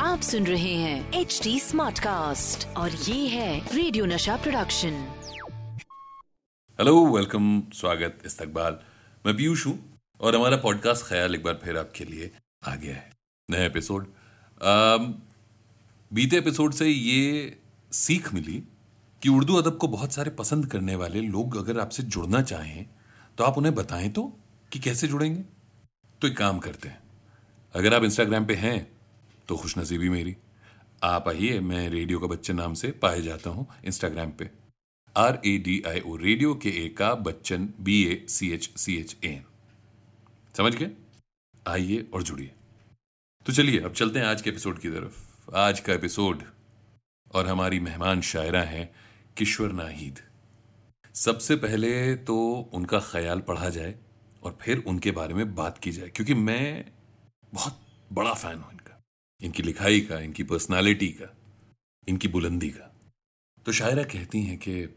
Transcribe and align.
आप 0.00 0.20
सुन 0.22 0.46
रहे 0.46 0.72
हैं 0.74 1.12
एच 1.12 1.40
डी 1.42 1.60
स्मार्ट 1.60 1.98
कास्ट 1.98 2.66
और 2.76 2.90
ये 2.90 3.28
है 3.28 3.74
radio 3.74 4.06
Nasha 4.06 4.36
production 4.36 4.90
hello 6.78 7.06
welcome 7.06 7.62
स्वागत 7.74 8.18
इस्तकबाल। 8.26 8.78
मैं 9.26 9.36
पीयूष 9.36 9.66
हूँ 9.66 10.00
और 10.20 10.36
हमारा 10.36 10.56
पॉडकास्ट 10.56 11.06
ख्याल 11.06 11.34
एक 11.34 11.44
बार 11.44 11.60
फिर 11.64 11.78
आपके 11.78 12.04
लिए 12.04 12.30
आ 12.66 12.74
गया 12.74 12.94
है। 12.94 13.12
नया 13.50 13.64
एपिसोड 13.64 14.06
बीते 16.12 16.36
एपिसोड 16.36 16.72
से 16.72 16.88
ये 16.88 17.58
सीख 17.92 18.34
मिली 18.34 18.62
कि 19.22 19.28
उर्दू 19.28 19.54
अदब 19.54 19.76
को 19.76 19.88
बहुत 19.88 20.12
सारे 20.12 20.30
पसंद 20.30 20.66
करने 20.66 20.96
वाले 20.96 21.20
लोग 21.20 21.56
अगर 21.56 21.80
आपसे 21.80 22.02
जुड़ना 22.02 22.42
चाहें 22.42 22.86
तो 23.38 23.44
आप 23.44 23.58
उन्हें 23.58 23.74
बताएँ 23.74 24.08
तो 24.08 24.38
कि 24.72 24.78
कैसे 24.78 25.08
जुड़ेंगे? 25.08 25.53
तो 26.24 26.28
एक 26.28 26.36
काम 26.36 26.58
करते 26.58 26.88
हैं। 26.88 26.98
अगर 27.74 27.94
आप 27.94 28.04
इंस्टाग्राम 28.04 28.44
पे 28.46 28.54
हैं 28.54 28.76
तो 29.48 29.56
खुश 29.56 29.76
नसीबी 29.78 30.08
मेरी। 30.08 30.34
आप 31.02 31.28
आइए, 31.28 31.58
मैं 31.60 31.88
रेडियो 31.90 32.18
का 32.18 32.26
बच्चन 32.26 32.56
नाम 32.56 32.74
से 32.74 32.90
पाए 32.92 33.20
जाता 33.22 33.50
हूँ 33.50 33.66
इंस्टाग्राम 33.84 34.30
पे। 34.30 34.48
R 35.14 35.40
A 35.46 35.56
D 35.58 35.82
I 35.86 36.00
O 36.00 36.14
radio 36.16 36.54
K 36.54 36.70
A 36.84 36.88
का 36.88 37.14
Bachchan 37.14 37.68
B 37.80 38.00
A 38.04 38.24
C 38.28 38.50
H 38.52 38.70
C 38.76 38.96
H 38.96 39.16
A 39.24 39.42
समझ 40.56 40.74
गए? 40.74 40.90
आइए 41.66 42.06
और 42.14 42.22
जुड़िए। 42.22 42.50
तो 43.46 43.52
चलिए, 43.52 43.80
अब 43.80 43.92
चलते 43.92 44.18
हैं 44.18 44.26
आज 44.26 44.42
के 44.42 44.50
एपिसोड 44.50 44.78
की 44.78 44.90
तरफ़। 44.90 45.54
आज 45.56 45.80
का 45.80 45.92
एपिसोड 45.92 46.42
और 47.34 47.46
हमारी 47.46 47.80
मेहमान 47.80 48.20
शायरा 48.22 48.62
हैं 48.62 48.88
किश्वर 49.36 49.72
नाहिद। 49.72 50.20
सबसे 51.14 51.56
पहले 51.56 52.14
तो 52.14 52.38
उनका 52.72 53.00
ख्याल 53.02 53.40
पढ़ा 53.40 53.68
जाए। 53.68 53.94
और 54.44 54.58
फिर 54.60 54.84
उनके 54.86 55.10
बारे 55.10 55.34
में 55.34 55.54
बात 55.54 55.78
की 55.78 55.92
जाए, 55.92 56.08
क्योंकि 56.08 56.34
मैं 56.34 56.84
बहुत 57.54 57.78
बड़ा 58.12 58.34
फ़ैन 58.34 58.58
हूँ 58.58 58.72
इनका। 58.72 59.02
इनकी 59.42 59.62
लिखाई 59.62 60.00
का, 60.00 60.20
इनकी 60.20 60.42
पर्सनालिटी 60.42 61.08
का, 61.08 61.34
इनकी 62.08 62.28
बुलंदी 62.28 62.68
का। 62.68 62.94
तो 63.66 63.72
शायरा 63.72 64.02
कहती 64.02 64.42
हैं 64.42 64.58
कि, 64.58 64.94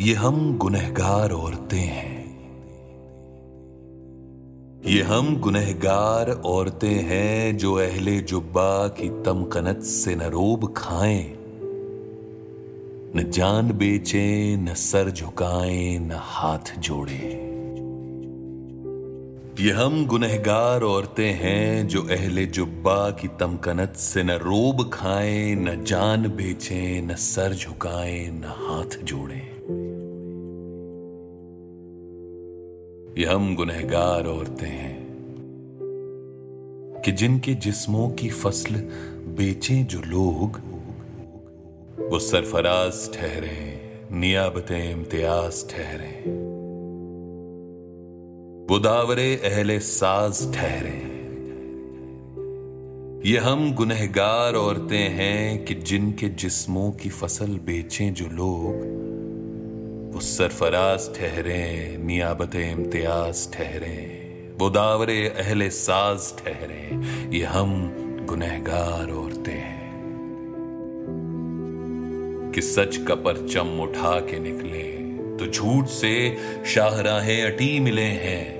ये 0.00 0.14
हम 0.14 0.58
गुनहगार 0.58 1.30
औरतें 1.30 1.80
हैं। 1.80 2.28
ये 4.86 5.02
हम 5.02 5.36
गुनहगार 5.36 6.30
औरतें 6.30 7.02
हैं 7.02 7.56
जो 7.56 7.74
अहले 7.74 8.20
जुब्बा 8.20 8.88
की 8.88 9.08
तमकनत 9.08 9.82
से 9.82 10.14
न 10.14 10.22
रोब 10.22 10.74
खाएँ, 10.76 11.34
न 13.16 13.30
जान 13.30 13.72
बेचे, 13.72 14.56
न 14.56 14.74
सर 14.74 15.10
झुकाएँ, 15.10 15.98
न 15.98 16.12
हाथ 16.12 16.78
जोड़ें। 16.78 17.47
ये 19.60 19.70
हम 19.70 20.06
गुनहगार 20.06 20.82
औरतें 20.82 21.32
हैं 21.32 21.88
जो 21.88 22.02
अहले 22.02 22.46
जुब्बा 22.46 23.10
की 23.10 23.28
तमकनत 23.28 23.94
से 23.96 24.22
न 24.22 24.30
रोब 24.30 24.90
खाएँ, 24.92 25.54
न 25.54 25.84
जान 25.84 26.28
बेचें, 26.28 27.02
न 27.02 27.14
सर 27.14 27.54
झुकाएँ, 27.54 28.28
न 28.28 28.44
हाथ 28.44 28.98
जोड़ें। 29.04 29.48
ये 33.18 33.24
हम 33.24 33.56
गुनहगार 33.56 34.26
औरतें 34.26 34.68
हैं 34.68 35.08
कि 37.04 37.12
जिनके 37.12 37.54
जिस्मों 37.54 38.10
की 38.10 38.28
फ़सल 38.28 38.74
बेचें 39.36 39.86
जो 39.86 40.00
लोग, 40.00 40.60
वो 42.10 42.18
सरफराज 42.18 43.14
ठहरे, 43.14 43.90
नियाबत 44.12 44.72
इम्तियाज़ 44.72 45.68
ठहरे। 45.68 46.47
वो 48.70 48.78
दावरे 48.78 49.36
अहले 49.36 49.78
साज 49.80 50.54
ठहरे। 50.54 50.98
ये 53.30 53.38
हम 53.38 53.72
गुनहगार 53.74 54.54
औरतें 54.54 55.08
हैं 55.10 55.64
कि 55.64 55.74
जिनके 55.74 56.28
जिस्मों 56.28 56.90
की 56.92 57.08
फ़सल 57.10 57.58
बेचें 57.66 58.14
जो 58.14 58.26
लोग, 58.26 58.82
वो 60.14 60.20
सरफराज 60.20 61.08
ठहरे, 61.16 61.96
नियाबत 62.00 62.54
इम्तियाज़ 62.54 63.48
ठहरे 63.52 63.96
वो 64.60 64.70
दावरे 64.70 65.28
अहले 65.28 65.70
साज 65.70 66.32
ठहरे। 66.38 67.00
ये 67.38 67.44
हम 67.44 67.72
गुनहगार 68.28 69.10
औरतें 69.14 69.52
हैं 69.52 69.88
कि 72.54 72.62
सच 72.62 72.96
का 72.96 73.14
परचम 73.14 73.80
उठा 73.80 74.20
के 74.20 74.38
निकले 74.38 74.86
तो 75.36 75.50
झूठ 75.52 75.86
से 75.86 76.14
शाहराहें 76.66 77.42
अटी 77.42 77.80
मिले 77.80 78.10
हैं। 78.26 78.57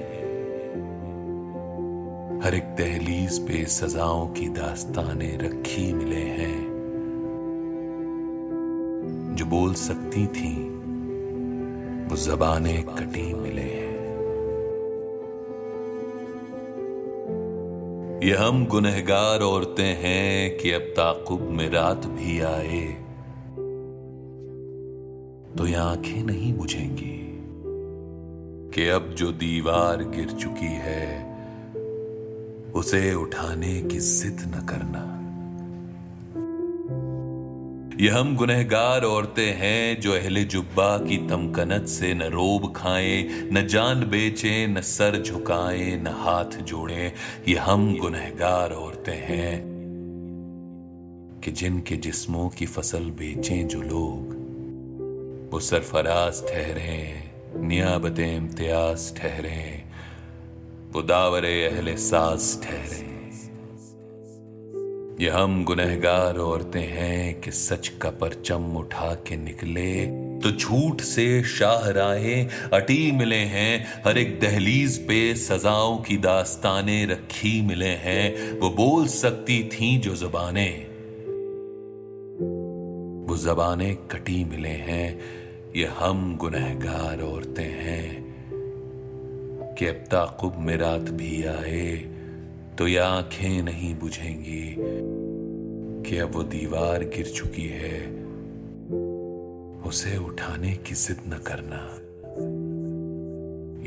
हर 2.48 2.54
एक 2.54 2.64
दहलीज 2.64 3.38
पे 3.38 3.64
सजाओं 3.64 4.28
की 4.28 4.48
दास्तानें 4.48 5.38
रखी 5.38 5.92
मिले 5.92 6.16
हैं। 6.16 6.60
जो 9.38 9.44
बोल 9.44 9.74
सकती 9.74 10.26
थी, 10.26 10.68
वो 12.08 12.16
जबानें 12.16 12.82
कटी 12.82 13.34
मिले 13.34 13.62
हैं। 13.62 13.98
ये 18.22 18.34
हम 18.34 18.66
गुनहगार 18.66 19.40
औरतें 19.40 19.94
हैं 20.02 20.58
कि 20.58 20.72
अब 20.72 20.80
ताकुब 20.80 21.40
में 21.40 21.70
रात 21.70 22.06
भी 22.06 22.40
आए 22.40 22.86
तो 25.58 25.66
ये 25.66 25.74
आँखें 25.74 26.22
नहीं 26.22 26.54
बुझेंगी 26.54 27.40
कि 28.74 28.88
अब 28.88 29.14
जो 29.18 29.32
दीवार 29.32 29.96
गिर 29.96 30.30
चुकी 30.30 30.74
है 30.74 31.27
उसे 32.78 33.14
उठाने 33.14 33.82
की 33.82 33.98
जिद 33.98 34.36
न 34.56 34.66
करना। 34.66 35.14
यह 38.00 38.16
हम 38.16 38.36
गुनहगार 38.36 39.02
औरतें 39.02 39.54
हैं 39.54 40.00
जो 40.00 40.12
अहले 40.12 40.44
जुब्बा 40.44 40.98
की 40.98 41.16
तमकनत 41.16 41.88
से 41.88 42.14
न 42.14 42.22
रोब 42.22 42.72
खाएँ, 42.76 43.50
न 43.52 43.66
जान 43.66 44.10
बेचें, 44.10 44.68
न 44.68 44.80
सर 44.80 45.22
झुकाएँ, 45.22 45.96
न 45.96 46.06
हाथ 46.06 46.62
जोड़ें। 46.62 47.12
ये 47.48 47.54
हम 47.54 47.98
गुनहगार 47.98 48.70
औरतें 48.70 49.16
हैं 49.16 49.78
कि 51.44 51.50
जिनके 51.50 51.96
जिस्मों 51.96 52.48
की 52.48 52.66
फ़सल 52.66 53.04
बेचें 53.04 53.68
जो 53.68 53.82
लोग। 53.82 54.38
वो 55.52 55.60
सरफराज 55.60 56.42
ठहरे, 56.42 57.30
नियाबत 57.56 58.18
इम्तियाज़ 58.18 59.14
ठहरे। 59.14 59.87
दावरे 60.96 61.64
अहले 61.64 61.96
साज 61.96 62.62
ठहरे। 62.62 63.08
ये 65.24 65.30
हम 65.30 65.64
गुनहगार 65.64 66.36
औरतें 66.36 66.86
हैं 66.86 67.40
कि 67.40 67.50
सच 67.50 67.88
का 67.88 68.10
परचम 68.10 68.76
उठा 68.76 69.14
के 69.14 69.36
निकले। 69.36 70.06
तो 70.38 70.50
झूठ 70.50 71.00
से 71.00 71.44
शाहराहें 71.44 72.48
अटी 72.72 73.12
मिले 73.12 73.36
हैं। 73.36 74.02
हर 74.06 74.18
एक 74.18 74.40
दहलीज 74.40 75.08
पे 75.08 75.34
सजाओं 75.34 75.98
की 75.98 76.16
दास्तानें 76.16 77.06
रखी 77.06 77.62
मिले 77.62 77.88
हैं। 77.88 78.58
वो 78.58 78.70
बोल 78.70 79.06
सकती 79.06 79.64
थी 79.64 79.98
जो 79.98 80.16
जबानें। 80.16 80.86
वो 83.28 83.36
जबानें 83.36 83.96
कटी 83.96 84.44
मिले 84.44 84.68
हैं। 84.68 85.20
ये 85.76 85.84
हम 85.84 86.36
गुनहगार 86.36 87.20
औरतें 87.20 87.70
हैं। 87.70 88.27
कि 89.78 89.86
अब 89.86 89.94
ताकुब 89.94 90.56
में 90.58 90.76
रात 90.76 91.00
भी 91.00 91.44
आए 91.44 91.96
तो 92.78 92.88
ये 92.88 92.98
आँखें 92.98 93.62
नहीं 93.62 93.94
बुझेंगी 93.94 94.76
कि 96.10 96.18
अब 96.18 96.32
वो 96.34 96.42
दीवार 96.42 97.04
गिर 97.04 97.26
चुकी 97.26 97.66
है। 97.66 98.10
उसे 99.88 100.16
उठाने 100.16 100.72
की 100.72 100.94
जिद 100.94 101.20
न 101.28 101.38
करना। 101.46 101.94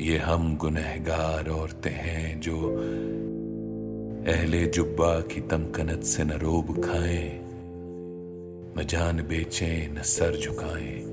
ये 0.03 0.17
हम 0.17 0.57
गुनहगार 0.57 1.49
औरतें 1.49 1.91
हैं 1.91 2.41
जो 2.41 2.75
अहले 4.27 4.65
जुब्बा 4.65 5.21
की 5.21 5.41
तमकनत 5.41 6.03
से 6.03 6.23
न 6.23 6.31
रोब 6.31 6.81
खाएँ, 6.81 7.41
न 8.77 8.87
जान 8.89 9.21
बेचें, 9.21 9.93
न 9.93 10.01
सर 10.01 10.39
झुकाएँ, 10.39 11.03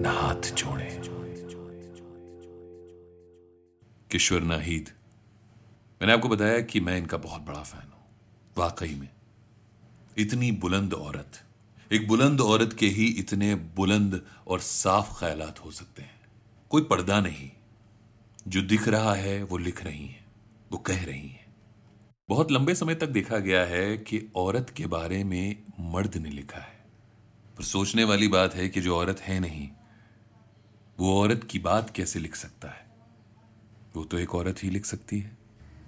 न 0.00 0.06
हाथ 0.06 0.54
जोड़ें। 0.54 0.96
किश्वर 4.10 4.40
नाहीद। 4.40 4.92
मैंने 6.02 6.12
आपको 6.12 6.28
बताया 6.28 6.60
कि 6.60 6.80
मैं 6.80 6.98
इनका 6.98 7.16
बहुत 7.16 7.42
बड़ा 7.42 7.62
फ़ैन 7.62 7.92
हूँ। 7.92 8.04
वाकई 8.58 8.94
में। 8.94 9.08
इतनी 10.18 10.52
बुलंद 10.52 10.94
औरत। 10.94 11.44
एक 11.92 12.08
बुलंद 12.08 12.40
औरत 12.40 12.72
के 12.72 12.86
ही 12.86 13.06
इतने 13.06 13.54
बुलंद 13.54 14.26
और 14.46 14.60
साफ़ 14.60 15.20
ख्याल 15.20 15.42
हो 15.64 15.70
सकते 15.70 16.02
हैं। 16.02 16.20
कोई 16.70 16.82
पर्दा 16.82 17.20
नहीं। 17.20 17.50
जो 18.48 18.62
दिख 18.62 18.88
रहा 18.88 19.14
है, 19.14 19.42
वो 19.42 19.56
लिख 19.58 19.84
रही 19.84 20.06
है। 20.06 20.24
वो 20.72 20.78
कह 20.78 21.04
रही 21.04 21.28
है। 21.28 21.46
बहुत 22.28 22.52
लंबे 22.52 22.74
समय 22.74 22.94
तक 22.94 23.06
देखा 23.06 23.38
गया 23.38 23.64
है 23.64 23.98
कि 23.98 24.32
औरत 24.36 24.70
के 24.76 24.86
बारे 24.86 25.24
में 25.24 25.62
मर्द 25.80 26.16
ने 26.16 26.30
लिखा 26.30 26.58
है। 26.58 26.84
पर 27.56 27.62
सोचने 27.62 28.04
वाली 28.04 28.28
बात 28.28 28.54
है 28.54 28.68
कि 28.68 28.80
जो 28.80 28.96
औरत 28.96 29.20
है 29.20 29.40
नहीं, 29.40 29.68
वो 30.98 31.22
औरत 31.22 31.48
की 31.50 31.58
बात 31.58 31.90
कैसे 31.90 32.18
लिख 32.18 32.36
सकता 32.36 32.68
है? 32.68 32.85
वो 33.96 34.04
तो 34.04 34.18
एक 34.18 34.34
औरत 34.34 34.62
ही 34.62 34.70
लिख 34.70 34.84
सकती 34.84 35.18
है। 35.20 35.36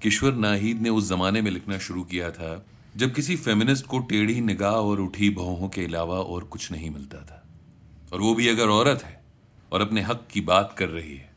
किश्वर 0.03 0.33
नाहिद 0.33 0.81
ने 0.83 0.89
उस 0.89 1.09
जमाने 1.09 1.43
में 1.43 1.51
लिखना 1.51 1.79
शुरू 1.79 2.03
किया 2.03 2.31
था, 2.31 2.67
जब 2.97 3.15
किसी 3.15 3.37
फेमिनिस्ट 3.37 3.87
को 3.87 3.99
टेढ़ी 3.99 4.41
निगाह 4.41 4.73
और 4.73 5.01
उठी 5.01 5.31
भौहों 5.31 5.69
के 5.69 5.85
अलावा 5.85 6.17
और 6.17 6.45
कुछ 6.45 6.71
नहीं 6.73 6.91
मिलता 6.91 7.19
था। 7.19 7.43
और 8.13 8.21
वो 8.21 8.35
भी 8.35 8.49
अगर 8.49 8.69
औरत 8.69 9.03
है 9.05 9.21
और 9.73 9.81
अपने 9.81 10.01
हक 10.01 10.27
की 10.31 10.41
बात 10.41 10.75
कर 10.79 10.89
रही 10.89 11.17
है, 11.17 11.31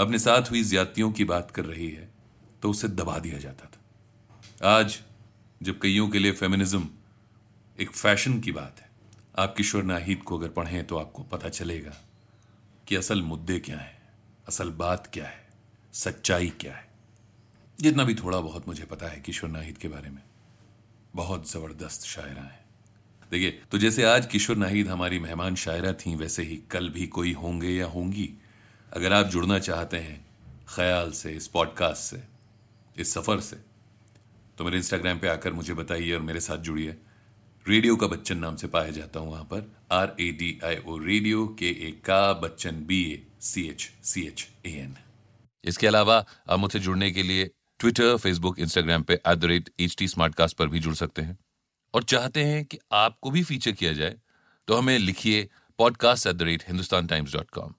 अपने 0.00 0.18
साथ 0.18 0.50
हुई 0.50 0.62
ज्यादतियों 0.64 1.12
की 1.12 1.24
बात 1.24 1.50
कर 1.50 1.64
रही 1.64 1.90
है 1.90 2.08
तो 2.62 2.70
उसे 2.70 2.88
दबा 2.88 3.18
दिया 3.18 3.38
जाता 3.38 3.66
था। 3.66 4.70
आज, 4.70 4.98
जब 5.62 5.78
कईयों 5.80 6.08
के 6.08 6.18
लिए 6.18 6.32
फेमिनिज्म 6.32 6.88
एक 7.78 7.90
फ़ैशन 7.90 8.40
की 8.40 8.52
बात 8.52 8.80
है, 8.80 8.90
आप 9.38 9.54
किशोर 9.56 9.82
नाहिद 9.82 10.22
को 10.22 10.38
अगर 10.38 10.48
पढ़ें 10.48 10.84
तो 10.86 10.96
आपको 10.96 11.22
पता 11.22 11.48
चलेगा 11.48 11.96
कि 12.88 12.96
असल 12.96 13.22
मुद्दे 13.22 13.58
क्या 13.58 13.78
है, 13.78 13.96
असल 14.48 14.70
बात 14.70 15.10
क्या 15.12 15.26
है। 15.26 15.43
सच्चाई 15.94 16.48
क्या 16.60 16.74
है? 16.74 16.88
जितना 17.78 18.04
भी 18.04 18.14
थोड़ा 18.14 18.40
बहुत 18.40 18.68
मुझे 18.68 18.84
पता 18.84 19.08
है 19.08 19.20
किशोर 19.20 19.50
नाहिद 19.50 19.78
के 19.78 19.88
बारे 19.88 20.10
में। 20.10 20.22
बहुत 21.14 21.50
ज़बरदस्त 21.50 22.06
शायरा 22.06 22.42
है। 22.42 22.62
देखिए 23.32 23.50
तो 23.70 23.78
जैसे 23.78 24.04
आज 24.04 24.26
किशोर 24.26 24.56
नाहिद 24.56 24.88
हमारी 24.88 25.18
मेहमान 25.18 25.54
शायरा 25.56 25.92
थी, 25.92 26.14
वैसे 26.14 26.42
ही 26.42 26.56
कल 26.70 26.88
भी 26.88 27.06
कोई 27.06 27.32
होंगे 27.32 27.70
या 27.70 27.86
होंगी। 27.86 28.28
अगर 28.92 29.12
आप 29.12 29.26
जुड़ना 29.26 29.58
चाहते 29.58 29.96
हैं 29.96 30.24
ख्याल 30.68 31.10
से, 31.12 31.32
इस 31.32 31.46
पॉडकास्ट 31.48 32.02
से, 32.02 32.22
इस 32.96 33.12
सफ़र 33.14 33.40
से 33.40 33.56
तो 34.58 34.64
मेरे 34.64 34.76
इंस्टाग्राम 34.76 35.18
पे 35.18 35.28
आकर 35.28 35.52
मुझे 35.52 35.74
बताइए 35.74 36.12
और 36.12 36.20
मेरे 36.20 36.40
साथ 36.40 36.58
जुड़िए। 36.58 36.96
रेडियो 37.66 37.96
का 37.96 38.06
बच्चन 38.06 38.38
नाम 38.38 38.56
से 38.56 38.66
पाया 38.68 38.90
जाता 38.90 39.20
हूँ 39.20 39.30
वहाँ 39.30 39.44
पर। 39.44 39.72
R 39.92 40.14
A 40.20 40.30
D 40.32 40.58
I 40.64 40.76
O 40.78 40.98
radio 40.98 41.46
K 41.58 41.70
A 41.88 41.90
का 42.04 42.32
Bachchan 42.40 42.84
B 42.86 43.02
A 43.04 43.22
C 43.40 43.66
H 43.68 43.90
C 44.04 44.26
H 44.26 44.48
A 44.66 44.70
N 44.72 44.96
इसके 45.64 45.86
अलावा, 45.86 46.24
आप 46.48 46.58
मुझसे 46.58 46.78
जुड़ने 46.78 47.10
के 47.10 47.22
लिए 47.22 47.50
ट्विटर 47.80 48.16
फेसबुक 48.16 48.58
इंस्टाग्राम 48.58 49.02
पे 49.02 49.14
at 49.14 49.38
the 49.38 49.44
rate 49.44 49.70
H 49.80 49.96
T 49.98 50.08
पर 50.18 50.68
भी 50.68 50.80
जुड़ 50.80 50.94
सकते 50.94 51.22
हैं। 51.22 51.38
और 51.94 52.02
चाहते 52.02 52.44
हैं 52.44 52.64
कि 52.64 52.78
आपको 52.92 53.30
भी 53.30 53.42
फीचर 53.42 53.72
किया 53.72 53.92
जाए 53.92 54.16
तो 54.68 54.76
हमें 54.76 54.98
लिखिए 54.98 55.48
podcast 55.78 56.26
at 56.26 56.34
the 56.34 56.42
rate 56.42 56.64
Hindustan 56.68 57.06
Times 57.06 57.32
dot 57.32 57.50
com 57.50 57.74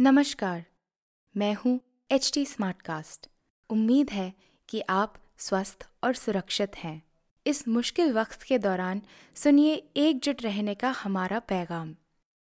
नमस्कार, 0.00 0.64
मैं 1.34 1.54
हूँ 1.54 1.80
एच 2.10 2.30
टी 2.34 2.46
उम्मीद 3.70 4.10
है 4.10 4.32
कि 4.68 4.82
आप 4.90 5.14
स्वस्थ 5.38 5.86
और 6.04 6.14
सुरक्षित 6.14 6.76
हैं। 6.76 7.02
इस 7.46 7.66
मुश्किल 7.68 8.12
वक्त 8.12 8.42
के 8.42 8.58
दौरान 8.58 9.02
सुनिए 9.36 9.74
एकजुट 9.96 10.42
रहने 10.42 10.74
का 10.74 10.90
हमारा 10.90 11.38
पैगाम। 11.38 11.94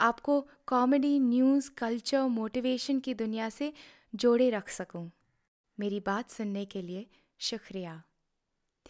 आपको 0.00 0.48
कॉमेडी 0.66 1.18
न्यूज़ 1.20 1.70
कल्चर 1.78 2.22
मोटिवेशन 2.22 3.00
की 3.00 3.14
दुनिया 3.14 3.48
से 3.48 3.72
जोड़े 4.14 4.50
रख 4.50 4.68
सकूँ। 4.68 5.10
मेरी 5.80 6.00
बात 6.00 6.30
सुनने 6.30 6.64
के 6.64 6.82
लिए 6.82 7.06
शुक्रिया। 7.40 8.02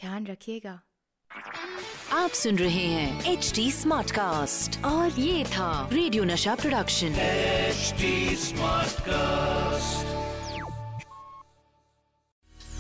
ध्यान 0.01 0.27
रखिएगा। 0.27 0.81
आप 2.13 2.31
सुन 2.31 2.57
रहे 2.59 2.87
हैं 2.87 3.33
एच 3.33 3.53
डी 3.55 3.71
स्मार्ट 3.73 4.11
कास्ट 4.11 4.85
और 4.85 5.21
ये 5.21 5.45
था 5.45 5.89
radio 5.93 6.25
Nasha 6.25 6.55
production 6.55 7.07
H 7.07 7.95
smart 8.39 9.01
cast 9.01 10.20